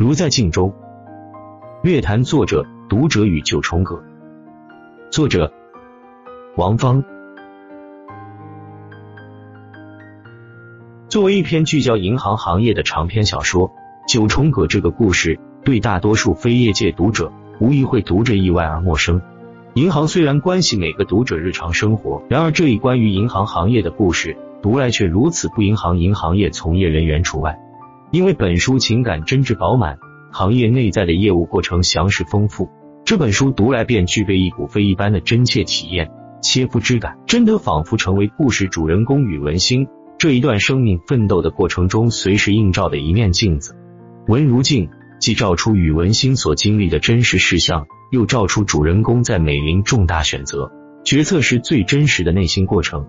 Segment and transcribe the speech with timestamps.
[0.00, 0.74] 如在镜中。
[1.82, 4.02] 略谈作者、读者与九重阁。
[5.10, 5.52] 作者
[6.56, 7.04] 王芳。
[11.10, 13.68] 作为一篇聚焦银行行业的长篇小说，
[14.08, 17.30] 《九重阁》这个故事对大多数非业界读者
[17.60, 19.20] 无疑会读着意外而陌生。
[19.74, 27.60] 银行虽然关系每个读者日常生活，然而这一关于银行行业的故事读来却如此不银行，银行业从业人员除外。
[28.12, 29.98] 因为本书情感真挚饱满，
[30.32, 32.68] 行业内在的业务过程详实丰富，
[33.04, 36.10] 这本书读来便具备一股非一般的真切体验、
[36.42, 39.86] 切肤之感，真的仿佛成为故事主人公宇文星
[40.18, 43.76] 这一段生命奋斗的过程中随时映照的一面镜子。
[44.26, 44.90] 文如镜，
[45.20, 50.72] 既照出宇文星所经历的真实事项，又照出主人公在美林重大选择
[51.04, 53.06] 决策时最真实的内心过程。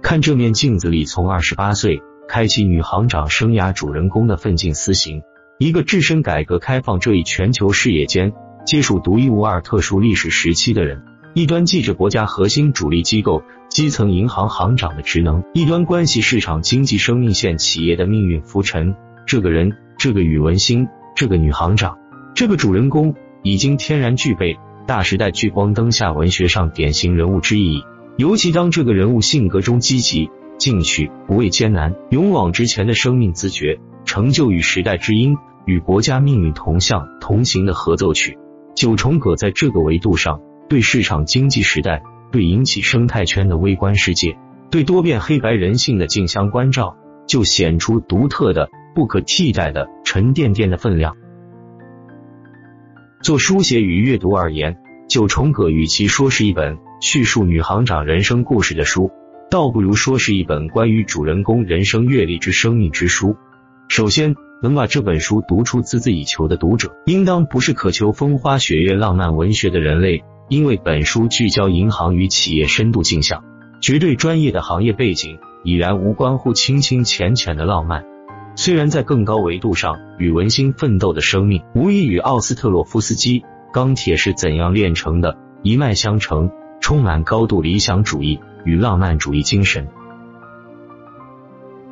[0.00, 2.00] 看这面镜子里，从二十八岁。
[2.28, 5.22] 开启女行长生涯主人公的奋进思行，
[5.58, 8.32] 一个置身改革开放这一全球视野间，
[8.66, 11.04] 接触独一无二特殊历史时期的人，
[11.34, 18.96] 一端记着国家核心主力机构基层银行行长的职能，一端关系市场经济生命线企业的命运浮沉。
[19.24, 21.96] 这个人，这个宇文星，这个女行长，
[22.34, 27.84] 这个主人公，已经天然具备大时代聚光灯下文学上典型人物之意义。
[28.16, 30.28] 尤其当这个人物性格中积极。
[30.58, 38.38] 进取、不畏艰难、勇往直前的生命自觉，成就与时代之音、与国家命运同向同行的合奏曲。
[38.74, 44.36] 九重葛在这个维度上，对市场经济时代、对引起生态圈的微观世界、
[44.70, 51.16] 对多变黑白人性的镜像关照，就显出独特的、不可替代的沉甸甸的分量。
[53.22, 54.76] 做书写与阅读而言，
[55.08, 59.10] 九重葛与其说是一本叙述女行长人生故事的书。
[59.48, 63.36] 倒不如说是一本关于主人公人生阅历之生命之书。
[63.88, 73.44] 首先，能把这本书读出孜孜以求的读者，应当不是渴求风花雪月浪漫文学的人类，因为本书聚焦银行与企业深度镜像，
[73.80, 78.04] 绝对专业的行业背景，已然无关乎清清浅浅的浪漫。
[78.56, 83.40] 虽然在更高维度上，与文心奋斗的生命，无疑与奥斯特洛夫斯基
[83.72, 86.50] 《钢铁是怎样炼成的》一脉相承，
[86.80, 88.40] 充满高度理想主义。
[88.66, 89.88] 与浪漫主义精神，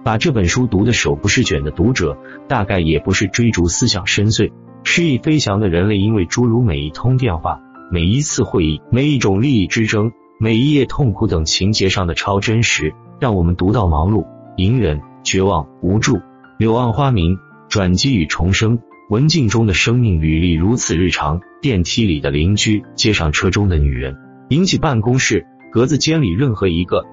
[0.03, 2.19] 把这本书读的手不释卷的读者，
[2.49, 4.53] 大概也不是追逐思想深邃、
[4.83, 7.61] 诗意飞翔的人类，因为诸如每一通电话、
[7.93, 14.27] 每一次会议、每一种利益之争、每一页痛苦等情节上的超真实，让我们读到忙碌、
[14.57, 16.21] 隐忍、绝望、无助、
[16.59, 18.81] 柳暗花明、转机与重生。
[19.11, 24.17] 文静中的生命履历如此日常，电梯里的邻居，街上车中的女人，
[24.49, 25.47] 引起办公室。
[25.75, 27.05] 格子间里任何一个，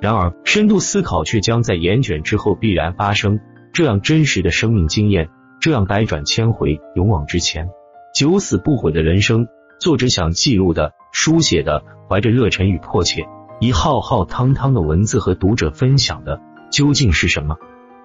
[0.00, 3.38] 然而深度思考却将在严卷之后必然发生。
[3.72, 5.28] 这样真实的生命经验，
[5.60, 7.68] 这样百转千回、勇往直前、
[8.12, 9.46] 九死不悔的人生，
[9.78, 13.28] 作者想记录的、书写的，怀着热忱与迫切，
[13.60, 16.40] 以浩浩汤汤的文字和读者分享的，
[16.72, 17.56] 究竟是什么？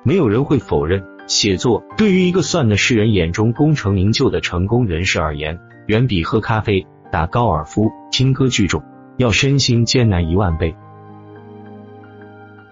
[0.03, 6.85] 没有人会否认，写作对于一个算的是人眼中功成名就的成功人士而言，远比喝咖啡。
[7.11, 8.81] 打高尔夫、听歌聚众，
[9.17, 10.75] 要身心艰难一万倍。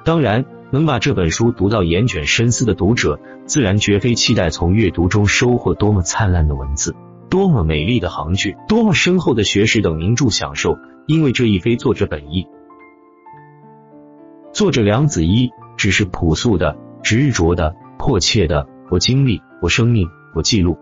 [0.06, 6.96] 当然，能把这本书读到严卷深思的读者，自然绝非期待从阅读中收获多么灿烂的文字、
[7.30, 12.48] 多么美丽的行句、多么深厚的学识等名著享受，因为这亦非作者本意。
[14.54, 20.78] 作者梁子一只是朴素的、执着的、迫切的，我经历，我生命，我记录，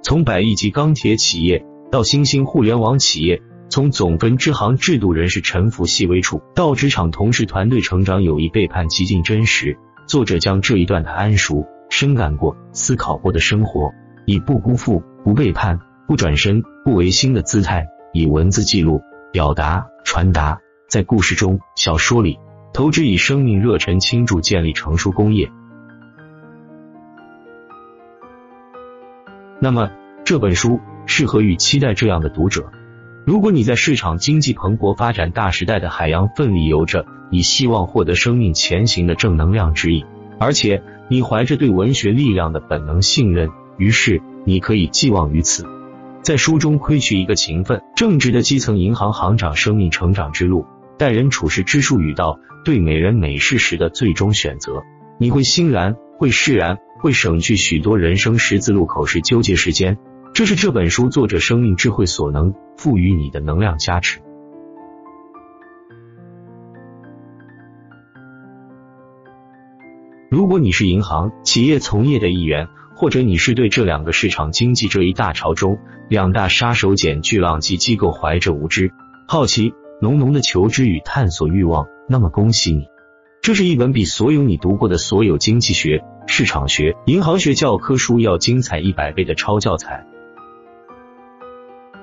[0.00, 1.66] 从百亿级钢铁企业。
[1.90, 9.76] 到新兴互联网企业，从总分支行制度人士沉浮细微处，到职场同事团队成长友谊背叛极尽真实。
[10.06, 13.90] 作者将这一段的谙熟、深感过、思考过的生活，
[14.24, 19.02] 以不辜负、不背叛、不转身、不违心的姿态，以文字记录、
[19.32, 22.38] 表达、传达，在故事中、小说里，
[22.72, 25.50] 投之以生命热忱倾注，建立成熟工业。
[29.60, 29.90] 那么
[30.24, 30.78] 这本书。
[31.10, 32.70] 适合与期待这样的读者。
[33.26, 40.04] 如果你在市场经济蓬勃发展大时代的海洋奋力游着，以希望获得生命前行的正能量指引，
[40.38, 45.66] 而且你怀着对文学力量的本能信任，于是你可以寄望于此。
[46.22, 50.64] 在书中窥取一个勤奋正直的基层银行行长生命成长之路、
[50.96, 54.84] 待人处事之术与道，对美人美事时的最终选择，
[55.18, 59.98] 你会欣然，会释然，会省去许多人生十字路口时纠结时间。
[60.32, 64.20] 这是这本书作者生命智慧所能赋予你的能量加持。
[70.30, 75.78] 如果你是银行企业从业的一员，或者你是对这两个市场经济这一大潮中
[76.08, 78.92] 两大杀手锏巨浪级机构怀着无知、
[79.26, 82.86] 好奇、浓浓的求知与探索欲望，那么恭喜你，
[83.42, 90.06] 这是一本比所有你读过的所有经济学、市场学、银行学教科书要精彩一百倍的超教材。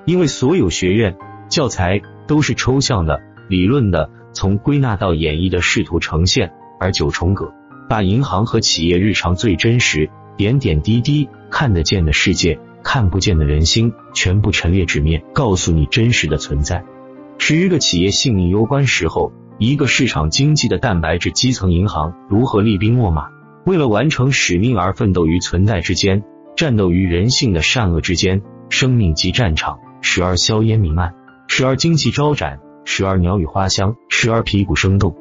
[0.08, 1.18] 因为所有学院
[1.50, 7.54] 教材都是抽象的、理论的，从归纳到演绎的试图呈现，而九重葛
[7.90, 10.10] 把银行和企业日常最真实。
[10.38, 16.86] 点点滴滴看得见的世界，看不见的人心，全部陈列纸面，告诉你真实的存在。
[17.38, 23.28] 十余个企业性命攸关时候，一个市场经济的蛋白质基层银行如何厉兵秣马，
[23.66, 26.24] 为了完成使命而奋斗于存在之间，
[26.56, 28.42] 战斗于人性的善恶之间。
[28.70, 31.14] 生命即战场，时而硝烟弥漫，
[31.48, 35.16] 时而旌旗招展，时而鸟语花香，时而皮鼓生动。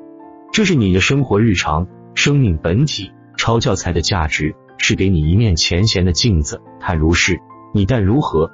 [0.52, 4.55] 这是你的生活日常，生命本体，抄教材的价值。
[4.78, 7.40] 是给你一面前贤的镜子，它如是，
[7.73, 8.50] 你但如何？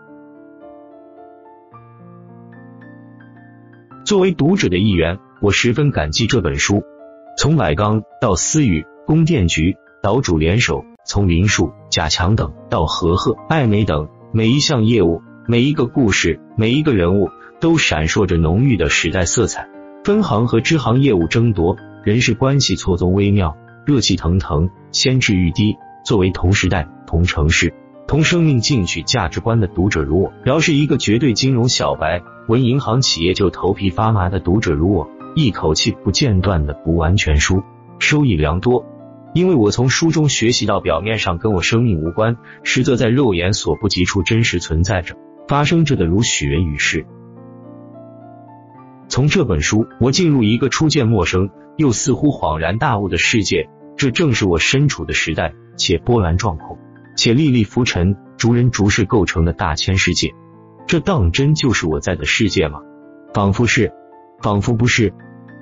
[4.07, 6.85] 作为读者的一员，我十分感激这本书。
[7.37, 17.29] 从乃刚到思雨、供电局、岛主联手，从林树、贾强等到和和、艾美等，每一项业务、每一个故事、每一个人物，
[17.61, 19.69] 都闪烁着浓郁的时代色彩。
[20.05, 25.77] 分行和支行业务争夺，人事关系错综微妙，热气腾腾，先至欲滴。
[26.05, 27.75] 作为同时代、同城市、
[28.07, 37.65] 同生命进取价值观的读者如我，饶是一个绝对金融小白，闻银行企业就头皮发麻的读者如我，一口气不间断的读完全书，
[37.99, 38.87] 收益良多。
[39.35, 45.17] 因为我从书中学习到，表面上跟我生命无关，实则在肉眼所不及处真实存在着、
[45.49, 47.07] 发生着的如许人与事。
[49.09, 55.53] 从这本书，我进入一个初见陌生又似乎恍然大悟的世界，这正是我身处的时代。
[55.75, 56.79] 且波澜壮阔，
[57.17, 60.31] 且历历浮沉，逐人逐事构成的大千世界，
[60.87, 62.81] 这当真就是我在的世界吗？
[63.33, 63.91] 仿佛是，
[64.43, 65.15] 仿佛不是。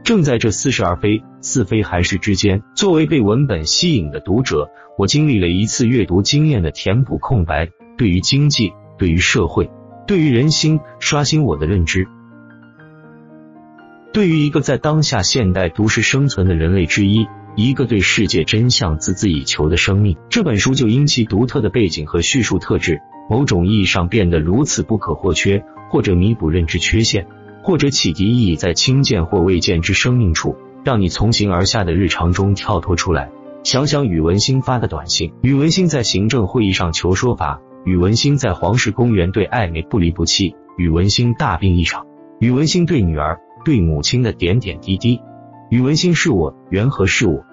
[0.03, 4.69] 正在这似是而非、似非还是之间，作为被文本吸引的读者，
[4.99, 9.70] 我经历了一次阅读经验的填补空白，对于经济，对于社会，
[10.06, 12.06] 对于人心，刷新我的认知。
[14.12, 17.26] 对于一个在当下现代都市生存的人类之一。
[17.56, 27.26] 一个对世界真相孜孜以求的生命，这本书就因其独特的背景和叙述特质，某种意义上变得如此不可或缺，或者弥补认知缺陷，
[27.62, 33.31] 或者启迪意义在轻见或未见之生命处，让你从形而下的日常中跳脱出来。
[33.64, 42.06] 想想宇文新发的短信，宇文新在行政会议上求说法，宇文新在黄石公园对暧昧不离不弃，宇文新大病一场，
[42.38, 45.21] 宇文新对女儿、对母亲的点点滴滴。
[45.71, 47.44] 宇文新是我，缘何是我？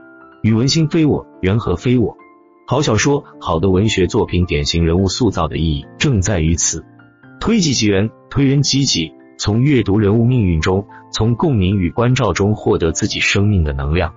[0.43, 2.17] 宇文新非我，缘何非我？
[2.67, 6.83] 好小说，好的文学作品，典型人物塑造的意义正在于此。
[7.39, 14.13] 推己及人，推人及己，从阅读人物命运中，从共鸣与关照中获得自己生命的能量。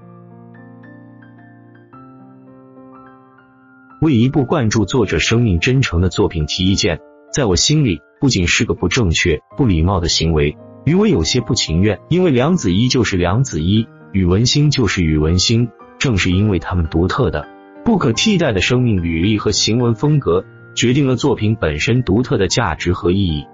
[4.00, 7.00] 为一部灌注作者生命真诚的作品提意见，
[7.35, 10.56] 在我心里不仅是个不正确、不礼貌的行为。
[10.87, 15.69] 余我有些不情愿，因为梁子一就是梁子一，宇文星就是宇文星，
[15.99, 17.47] 正是因为他们独特的、
[17.85, 23.45] 不可替代的生命履历和行文风格，决定了作品本身独特的价值和意义。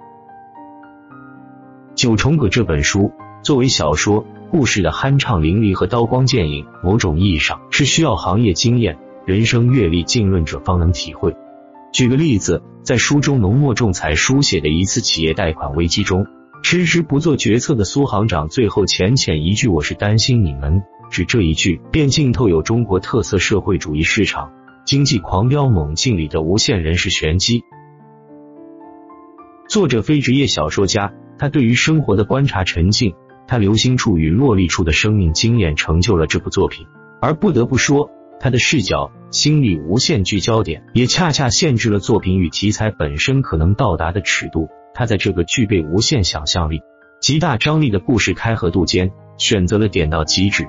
[1.97, 3.13] 九重葛这本书
[3.43, 8.97] 作为小说故事的酣畅淋漓和刀光剑影，某种意义上是需要行业经验、
[9.27, 11.35] 人生阅历浸润者方能体会。
[11.93, 16.25] 举个例子，在书中浓墨重彩书写的一次企业贷款危机中。
[16.63, 24.53] 迟迟不做决策的苏行长，最后浅浅一句“我是担心你们”，只这一句便浸透有中国特色社会主义市场
[24.85, 27.65] 经济狂飙猛进里的无限人事玄机。
[29.69, 33.15] 作者非职业小说家，他对于生活的观察沉静，
[33.49, 36.87] 他留心处与落力处的生命经验，成就了这部作品。
[37.21, 44.69] 而不得不说，他的视角、心理无限聚焦点，也恰恰限制了作品与题材本身可能到达的尺度。
[44.95, 46.81] 他在这个具备无限想象力、
[47.21, 50.67] 极大张力的故事开合度间，选择了点到即止。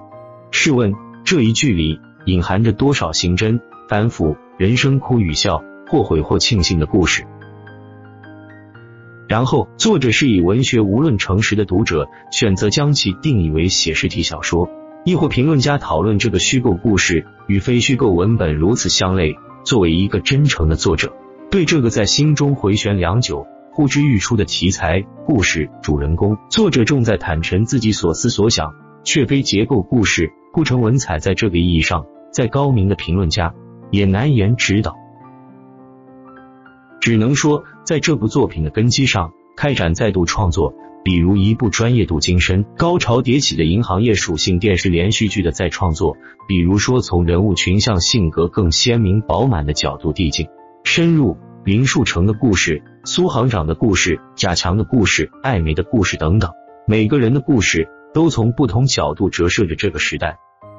[0.52, 0.94] 试问
[1.24, 7.26] 这一句里隐含着多少刑侦、反腐、人生哭与笑、或悔或庆幸的故事？
[9.30, 14.70] 然后，作者是以文学无论诚实的读者选择将其定义为写实体小说，
[15.08, 19.38] 亦或评论家讨论这个虚构故事与非虚构文本如此相类。
[19.64, 21.14] 作为一个真诚的作者，
[21.50, 23.48] 对这个在心中回旋良久。
[23.72, 28.74] 呼之欲出的题材、故事、主人公，作者重在坦诚自己所思所想，
[29.06, 31.20] 却非结构故事、不成文采。
[31.20, 33.54] 在这个意义上，再高明的评论家
[33.92, 34.94] 也难言指导。
[37.00, 40.74] 只能说，在这部作品的根基上开展再度创作，
[41.04, 46.16] 比如一部专业度精深、高潮迭起的银行业属性电视连续剧的再创作，
[46.48, 50.48] 比如说从人物群像、性格更鲜明饱满的角度递进、
[50.86, 51.36] 深入。
[51.66, 56.50] 林树成的故事、苏行长的故事、贾强的故事、艾梅的故事等等，
[56.88, 60.38] 每个人的故事都从不同角度折射着这个时代。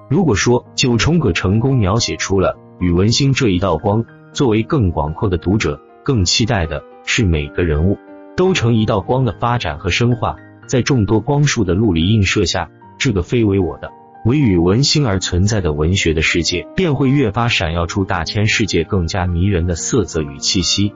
[0.09, 7.99] 如果说九重葛成功描写出了宇文新这一道光，作为更广阔的读者更期待的是每个人物
[8.39, 10.37] 都成一道光的发展和深化，
[10.69, 13.91] 在众多光束的路里映射下，这个非为我的。
[14.25, 20.95] 为宇文星而存在的文学的世界，便会越发闪耀出大千世界更加迷人的色泽与气息。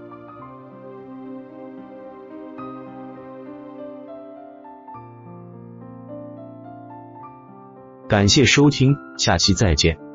[8.06, 10.11] 感谢收听，下期再见。